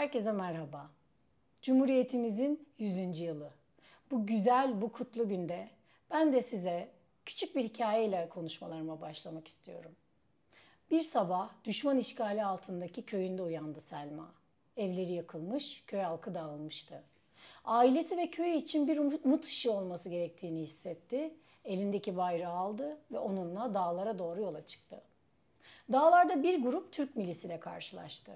[0.00, 0.90] Herkese merhaba.
[1.62, 3.20] Cumhuriyetimizin 100.
[3.20, 3.50] yılı.
[4.10, 5.68] Bu güzel, bu kutlu günde
[6.10, 6.88] ben de size
[7.26, 9.90] küçük bir hikayeyle konuşmalarıma başlamak istiyorum.
[10.90, 14.32] Bir sabah düşman işgali altındaki köyünde uyandı Selma.
[14.76, 17.02] Evleri yakılmış, köy halkı dağılmıştı.
[17.64, 21.34] Ailesi ve köyü için bir umut ışığı olması gerektiğini hissetti.
[21.64, 25.02] Elindeki bayrağı aldı ve onunla dağlara doğru yola çıktı.
[25.92, 28.32] Dağlarda bir grup Türk milisiyle karşılaştı.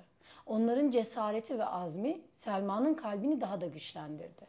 [0.47, 4.47] Onların cesareti ve azmi Selma'nın kalbini daha da güçlendirdi.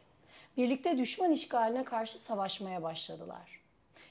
[0.56, 3.60] Birlikte düşman işgaline karşı savaşmaya başladılar.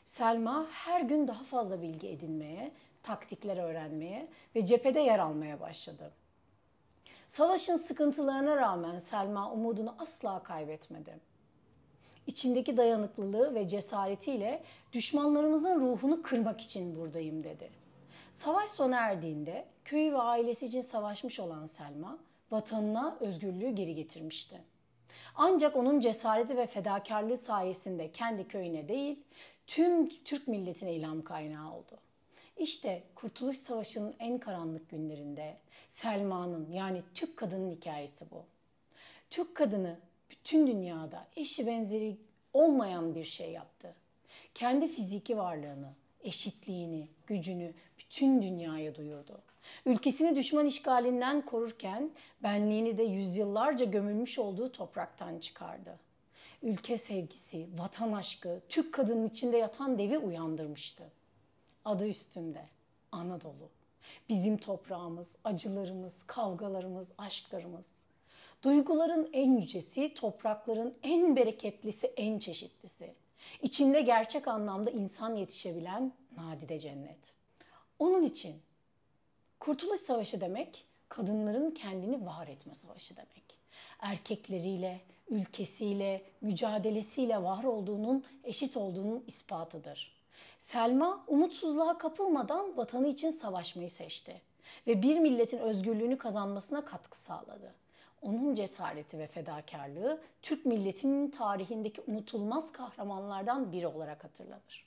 [0.06, 2.72] Selma her gün daha fazla bilgi edinmeye,
[3.04, 6.12] taktikler öğrenmeye ve cephede yer almaya başladı.
[7.30, 11.20] Savaşın sıkıntılarına rağmen Selma umudunu asla kaybetmedi.
[12.28, 14.64] İçindeki dayanıklılığı ve cesaretiyle
[14.94, 17.85] düşmanlarımızın ruhunu kırmak için buradayım dedi.
[18.36, 22.18] Savaş sona erdiğinde köyü ve ailesi için savaşmış olan Selma
[22.52, 24.62] vatanına özgürlüğü geri getirmişti.
[25.36, 29.20] Ancak onun cesareti ve fedakarlığı sayesinde kendi köyüne değil
[29.68, 31.98] tüm Türk milletine ilham kaynağı oldu.
[32.58, 35.58] İşte Kurtuluş Savaşı'nın en karanlık günlerinde
[35.90, 38.44] Selma'nın yani Türk kadının hikayesi bu.
[39.30, 40.00] Türk kadını
[40.30, 42.18] bütün dünyada eşi benzeri
[42.54, 43.96] olmayan bir şey yaptı.
[44.54, 45.94] Kendi fiziki varlığını,
[46.26, 49.42] eşitliğini, gücünü bütün dünyaya duyurdu.
[49.86, 52.12] Ülkesini düşman işgalinden korurken
[52.44, 56.00] benliğini de yüzyıllarca gömülmüş olduğu topraktan çıkardı.
[56.64, 61.04] Ülke sevgisi, vatan aşkı Türk kadının içinde yatan devi uyandırmıştı.
[61.86, 62.66] Adı üstünde
[63.12, 63.70] Anadolu.
[64.30, 68.04] Bizim toprağımız, acılarımız, kavgalarımız, aşklarımız.
[68.64, 73.14] Duyguların en yücesi, toprakların en bereketlisi, en çeşitlisi.
[73.62, 77.34] İçinde gerçek anlamda insan yetişebilen nadide cennet.
[78.00, 78.56] Onun için
[79.60, 83.60] Kurtuluş Savaşı demek kadınların kendini var etme savaşı demek.
[84.00, 90.16] Erkekleriyle, ülkesiyle, mücadelesiyle var olduğunun, eşit olduğunun ispatıdır.
[90.58, 94.42] Selma umutsuzluğa kapılmadan vatanı için savaşmayı seçti
[94.88, 97.74] ve bir milletin özgürlüğünü kazanmasına katkı sağladı.
[98.26, 104.86] Onun cesareti ve fedakarlığı Türk milletinin tarihindeki unutulmaz kahramanlardan biri olarak hatırlanır.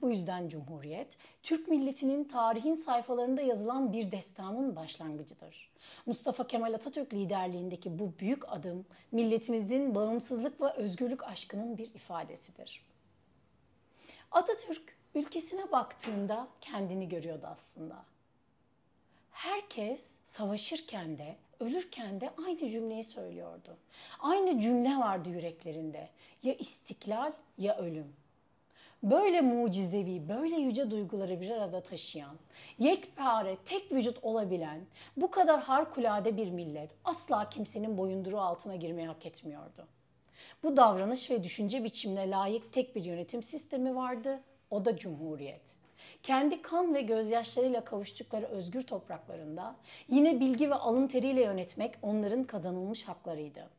[0.00, 5.72] Bu yüzden Cumhuriyet, Türk milletinin tarihin sayfalarında yazılan bir destanın başlangıcıdır.
[6.06, 12.84] Mustafa Kemal Atatürk liderliğindeki bu büyük adım, milletimizin bağımsızlık ve özgürlük aşkının bir ifadesidir.
[14.30, 18.04] Atatürk ülkesine baktığında kendini görüyordu aslında.
[19.36, 23.76] Herkes savaşırken de ölürken de aynı cümleyi söylüyordu.
[24.20, 26.08] Aynı cümle vardı yüreklerinde.
[26.42, 28.12] Ya istiklal ya ölüm.
[29.02, 32.36] Böyle mucizevi, böyle yüce duyguları bir arada taşıyan,
[32.78, 34.80] yekpare, tek vücut olabilen,
[35.16, 39.86] bu kadar harikulade bir millet asla kimsenin boyunduruğu altına girmeyi hak etmiyordu.
[40.62, 44.40] Bu davranış ve düşünce biçimine layık tek bir yönetim sistemi vardı.
[44.70, 45.76] O da Cumhuriyet.
[46.22, 49.76] Kendi kan ve gözyaşlarıyla kavuştukları özgür topraklarında
[50.08, 53.70] yine bilgi ve alın teriyle yönetmek onların kazanılmış haklarıydı.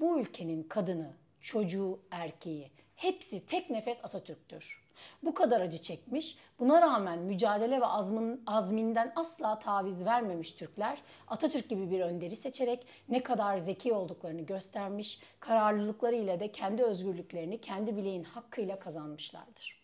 [0.00, 4.86] Bu ülkenin kadını, çocuğu, erkeği hepsi tek nefes Atatürk'tür.
[5.22, 11.68] Bu kadar acı çekmiş, buna rağmen mücadele ve azmin, azminden asla taviz vermemiş Türkler Atatürk
[11.68, 17.96] gibi bir önderi seçerek ne kadar zeki olduklarını göstermiş, kararlılıkları ile de kendi özgürlüklerini kendi
[17.96, 19.75] bileğin hakkıyla kazanmışlardır.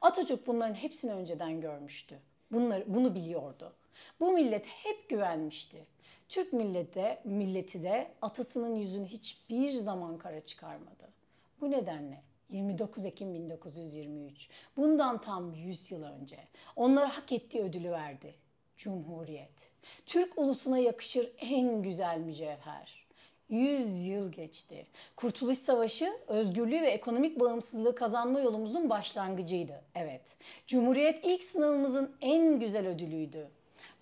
[0.00, 2.18] Atatürk bunların hepsini önceden görmüştü.
[2.52, 3.72] Bunları, bunu biliyordu.
[4.20, 5.86] Bu millet hep güvenmişti.
[6.28, 11.08] Türk millete, milleti de atasının yüzünü hiçbir zaman kara çıkarmadı.
[11.60, 16.38] Bu nedenle 29 Ekim 1923, bundan tam 100 yıl önce
[16.76, 18.34] onlara hak ettiği ödülü verdi.
[18.76, 19.70] Cumhuriyet.
[20.06, 23.06] Türk ulusuna yakışır en güzel mücevher.
[23.50, 24.86] 100 yıl geçti.
[25.16, 29.82] Kurtuluş Savaşı özgürlüğü ve ekonomik bağımsızlığı kazanma yolumuzun başlangıcıydı.
[29.94, 30.36] Evet.
[30.66, 33.48] Cumhuriyet ilk sınavımızın en güzel ödülüydü.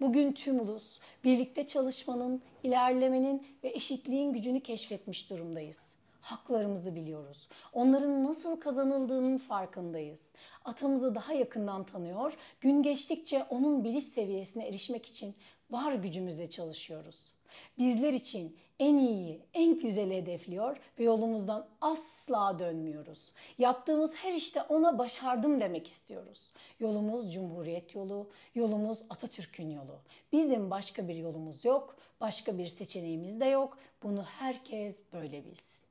[0.00, 5.94] Bugün tüm ulus birlikte çalışmanın, ilerlemenin ve eşitliğin gücünü keşfetmiş durumdayız.
[6.20, 7.48] Haklarımızı biliyoruz.
[7.72, 10.32] Onların nasıl kazanıldığının farkındayız.
[10.64, 15.34] Atamızı daha yakından tanıyor, gün geçtikçe onun biliş seviyesine erişmek için
[15.70, 17.32] var gücümüzle çalışıyoruz.
[17.78, 23.32] Bizler için en iyiyi, en güzeli hedefliyor ve yolumuzdan asla dönmüyoruz.
[23.58, 26.52] Yaptığımız her işte ona başardım demek istiyoruz.
[26.80, 29.98] Yolumuz Cumhuriyet yolu, yolumuz Atatürk'ün yolu.
[30.32, 33.78] Bizim başka bir yolumuz yok, başka bir seçeneğimiz de yok.
[34.02, 35.87] Bunu herkes böyle bilsin.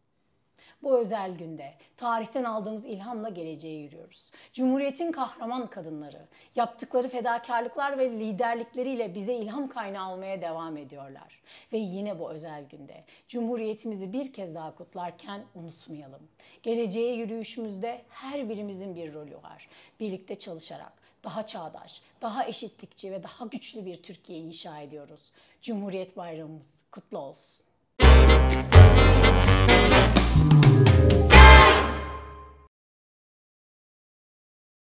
[0.84, 4.31] Bu özel günde tarihten aldığımız ilhamla geleceğe yürüyoruz.
[4.54, 11.42] Cumhuriyetin kahraman kadınları yaptıkları fedakarlıklar ve liderlikleriyle bize ilham kaynağı olmaya devam ediyorlar.
[11.74, 16.22] Ve yine bu özel günde Cumhuriyetimizi bir kez daha kutlarken unutmayalım.
[16.64, 19.69] Geleceğe yürüyüşümüzde her birimizin bir rolü var.
[20.00, 25.31] Birlikte çalışarak daha çağdaş, daha eşitlikçi ve daha güçlü bir Türkiye inşa ediyoruz.
[25.62, 27.68] Cumhuriyet Bayramımız kutlu olsun.
[30.98, 31.37] you